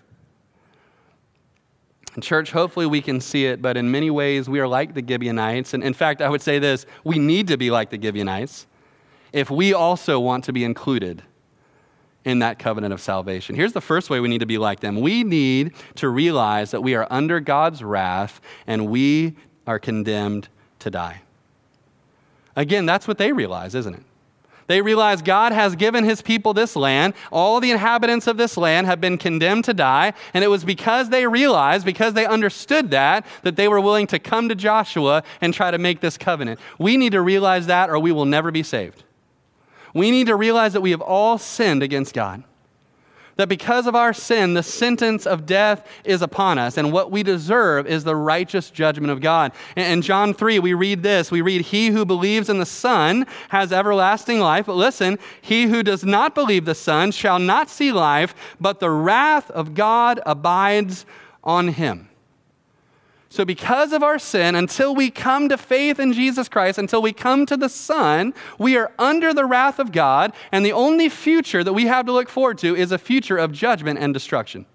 [2.21, 5.73] Church, hopefully we can see it, but in many ways we are like the Gibeonites.
[5.73, 8.67] And in fact, I would say this we need to be like the Gibeonites
[9.31, 11.23] if we also want to be included
[12.23, 13.55] in that covenant of salvation.
[13.55, 16.81] Here's the first way we need to be like them we need to realize that
[16.81, 19.35] we are under God's wrath and we
[19.67, 20.47] are condemned
[20.79, 21.21] to die.
[22.55, 24.03] Again, that's what they realize, isn't it?
[24.67, 27.13] They realize God has given his people this land.
[27.31, 30.13] All the inhabitants of this land have been condemned to die.
[30.33, 34.19] And it was because they realized, because they understood that, that they were willing to
[34.19, 36.59] come to Joshua and try to make this covenant.
[36.79, 39.03] We need to realize that or we will never be saved.
[39.93, 42.43] We need to realize that we have all sinned against God
[43.35, 47.23] that because of our sin, the sentence of death is upon us, and what we
[47.23, 49.51] deserve is the righteous judgment of God.
[49.75, 53.71] In John 3, we read this we read, He who believes in the Son has
[53.71, 54.65] everlasting life.
[54.65, 58.89] But listen, he who does not believe the Son shall not see life, but the
[58.89, 61.05] wrath of God abides
[61.43, 62.09] on him.
[63.33, 67.11] So, because of our sin, until we come to faith in Jesus Christ, until we
[67.13, 71.63] come to the Son, we are under the wrath of God, and the only future
[71.63, 74.67] that we have to look forward to is a future of judgment and destruction.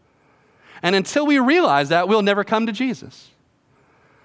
[0.82, 3.30] And until we realize that, we'll never come to Jesus.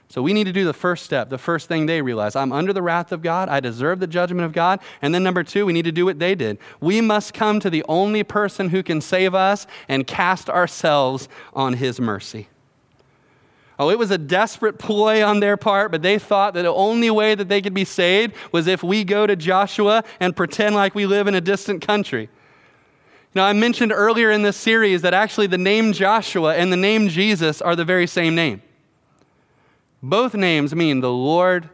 [0.09, 2.35] So, we need to do the first step, the first thing they realize.
[2.35, 3.49] I'm under the wrath of God.
[3.49, 4.79] I deserve the judgment of God.
[5.03, 6.57] And then, number two, we need to do what they did.
[6.79, 11.73] We must come to the only person who can save us and cast ourselves on
[11.73, 12.47] his mercy.
[13.79, 17.09] Oh, it was a desperate ploy on their part, but they thought that the only
[17.09, 20.93] way that they could be saved was if we go to Joshua and pretend like
[20.93, 22.29] we live in a distant country.
[23.33, 27.09] Now, I mentioned earlier in this series that actually the name Joshua and the name
[27.09, 28.61] Jesus are the very same name.
[30.03, 31.69] Both names mean the Lord,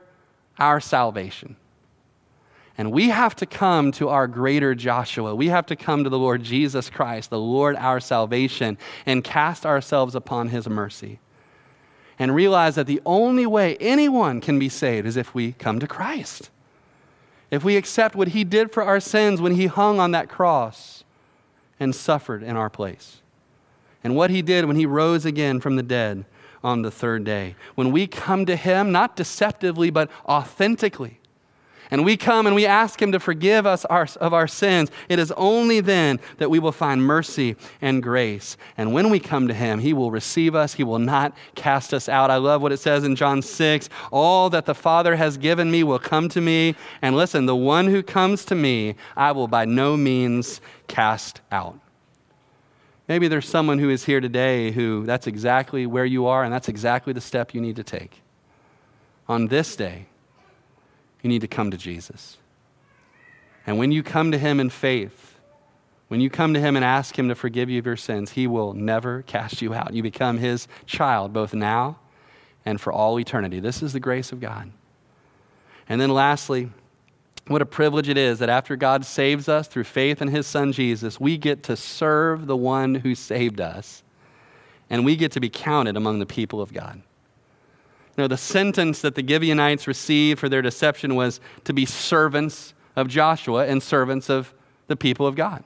[0.58, 1.58] our salvation.
[2.78, 5.36] And we have to come to our greater Joshua.
[5.36, 9.66] We have to come to the Lord Jesus Christ, the Lord, our salvation, and cast
[9.66, 11.20] ourselves upon his mercy
[12.20, 15.88] and realize that the only way anyone can be saved is if we come to
[15.88, 16.50] Christ.
[17.50, 21.04] If we accept what he did for our sins when he hung on that cross
[21.80, 23.22] and suffered in our place,
[24.04, 26.26] and what he did when he rose again from the dead
[26.64, 27.56] on the third day.
[27.76, 31.19] When we come to him, not deceptively, but authentically,
[31.92, 35.18] and we come and we ask Him to forgive us our, of our sins, it
[35.18, 38.58] is only then that we will find mercy and grace.
[38.78, 42.08] And when we come to Him, He will receive us, He will not cast us
[42.08, 42.30] out.
[42.30, 45.84] I love what it says in John 6 All that the Father has given me
[45.84, 46.76] will come to me.
[47.02, 51.80] And listen, the one who comes to me, I will by no means cast out.
[53.08, 56.70] Maybe there's someone who is here today who that's exactly where you are, and that's
[56.70, 58.22] exactly the step you need to take.
[59.28, 60.06] On this day,
[61.22, 62.38] you need to come to Jesus.
[63.68, 65.36] And when you come to Him in faith,
[66.08, 68.48] when you come to Him and ask Him to forgive you of your sins, He
[68.48, 69.94] will never cast you out.
[69.94, 72.00] You become His child both now
[72.66, 73.60] and for all eternity.
[73.60, 74.72] This is the grace of God.
[75.88, 76.70] And then, lastly,
[77.48, 80.72] what a privilege it is that after God saves us through faith in His Son
[80.72, 84.04] Jesus, we get to serve the one who saved us,
[84.90, 87.02] and we get to be counted among the people of God
[88.20, 93.08] know, the sentence that the Gibeonites received for their deception was to be servants of
[93.08, 94.54] Joshua and servants of
[94.88, 95.64] the people of God.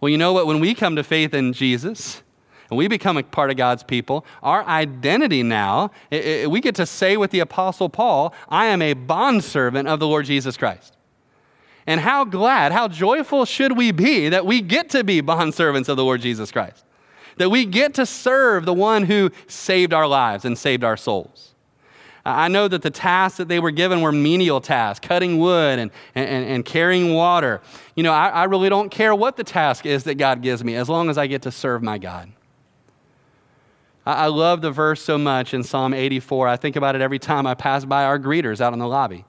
[0.00, 0.46] Well, you know what?
[0.46, 2.22] When we come to faith in Jesus,
[2.70, 6.74] and we become a part of God's people, our identity now, it, it, we get
[6.76, 10.96] to say with the Apostle Paul, I am a bondservant of the Lord Jesus Christ.
[11.86, 15.96] And how glad, how joyful should we be that we get to be bondservants of
[15.96, 16.84] the Lord Jesus Christ?
[17.38, 21.47] That we get to serve the one who saved our lives and saved our souls.
[22.24, 25.90] I know that the tasks that they were given were menial tasks, cutting wood and,
[26.14, 27.60] and, and carrying water.
[27.94, 30.74] You know, I, I really don't care what the task is that God gives me
[30.74, 32.30] as long as I get to serve my God.
[34.04, 36.48] I, I love the verse so much in Psalm 84.
[36.48, 39.24] I think about it every time I pass by our greeters out in the lobby,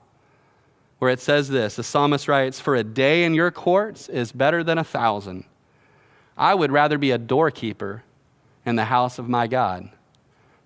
[0.98, 4.64] where it says this The psalmist writes, For a day in your courts is better
[4.64, 5.44] than a thousand.
[6.36, 8.02] I would rather be a doorkeeper
[8.64, 9.90] in the house of my God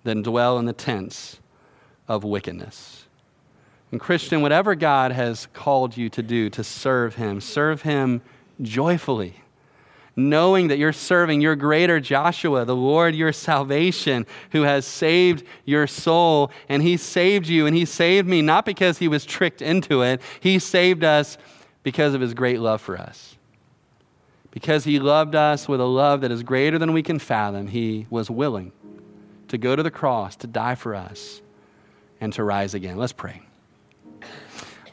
[0.03, 1.39] than dwell in the tents
[2.07, 3.05] of wickedness.
[3.91, 8.21] And, Christian, whatever God has called you to do to serve Him, serve Him
[8.61, 9.35] joyfully,
[10.15, 15.87] knowing that you're serving your greater Joshua, the Lord your salvation, who has saved your
[15.87, 16.51] soul.
[16.67, 20.21] And He saved you, and He saved me not because He was tricked into it,
[20.39, 21.37] He saved us
[21.83, 23.37] because of His great love for us.
[24.51, 28.07] Because He loved us with a love that is greater than we can fathom, He
[28.09, 28.71] was willing
[29.47, 31.41] to go to the cross to die for us
[32.19, 32.97] and to rise again.
[32.97, 33.41] Let's pray.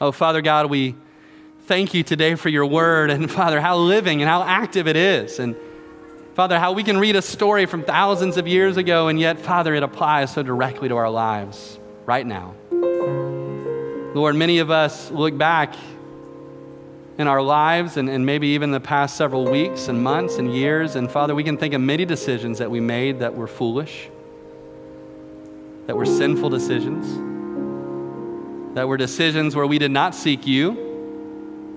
[0.01, 0.95] Oh, Father God, we
[1.65, 5.39] thank you today for your word, and Father, how living and how active it is.
[5.39, 5.55] And
[6.35, 9.73] Father, how we can read a story from thousands of years ago, and yet, Father,
[9.75, 12.55] it applies so directly to our lives right now.
[14.15, 15.75] Lord, many of us look back
[17.17, 20.95] in our lives and, and maybe even the past several weeks and months and years,
[20.95, 24.09] and Father, we can think of many decisions that we made that were foolish
[25.87, 27.05] that were sinful decisions,
[28.75, 30.91] that were decisions where we did not seek you.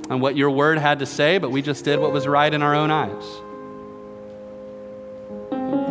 [0.08, 2.62] and what your word had to say, but we just did what was right in
[2.62, 3.24] our own eyes.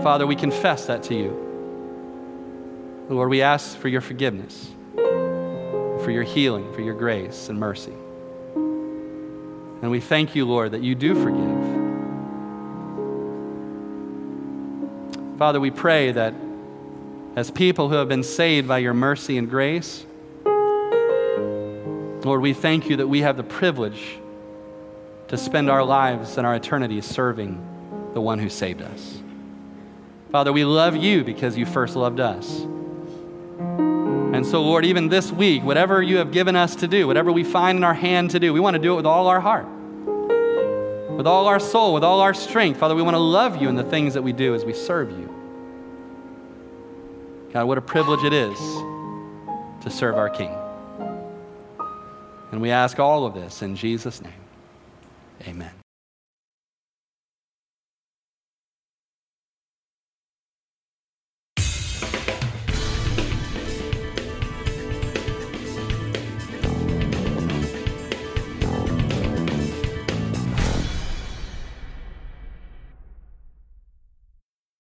[0.04, 1.42] Father, we confess that to you.
[3.10, 7.94] Lord, we ask for your forgiveness, for your healing, for your grace and mercy.
[9.82, 11.76] And we thank you, Lord, that you do forgive.
[15.38, 16.34] Father, we pray that
[17.36, 20.06] as people who have been saved by your mercy and grace,
[22.24, 24.18] Lord, we thank you that we have the privilege
[25.28, 27.62] to spend our lives and our eternity serving
[28.14, 29.20] the one who saved us.
[30.32, 32.62] Father, we love you because you first loved us.
[34.36, 37.44] And so, Lord, even this week, whatever you have given us to do, whatever we
[37.44, 39.68] find in our hand to do, we want to do it with all our heart,
[41.16, 42.80] with all our soul, with all our strength.
[42.80, 45.12] Father, we want to love you in the things that we do as we serve
[45.12, 45.35] you.
[47.56, 48.60] God, what a privilege it is
[49.82, 50.54] to serve our King.
[52.52, 54.34] And we ask all of this in Jesus' name.
[55.48, 55.85] Amen.